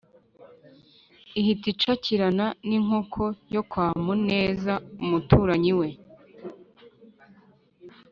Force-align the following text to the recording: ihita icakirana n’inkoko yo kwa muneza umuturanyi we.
ihita 1.39 1.65
icakirana 1.73 2.45
n’inkoko 2.67 3.23
yo 3.55 3.61
kwa 3.69 3.85
muneza 4.05 4.73
umuturanyi 5.03 5.71
we. 5.79 5.87